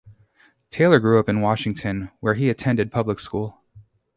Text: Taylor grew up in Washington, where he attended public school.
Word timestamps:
Taylor 0.71 0.99
grew 0.99 1.19
up 1.19 1.29
in 1.29 1.41
Washington, 1.41 2.09
where 2.21 2.33
he 2.33 2.49
attended 2.49 2.91
public 2.91 3.19
school. 3.19 3.61